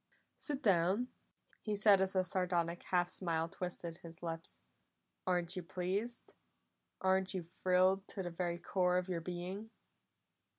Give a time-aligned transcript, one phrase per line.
[0.39, 1.09] "Sit down!"
[1.61, 4.59] he said as a sardonic half smile twisted his lips.
[5.27, 6.33] "Aren't you pleased?
[7.01, 9.69] Aren't you thrilled to the very core of your being?"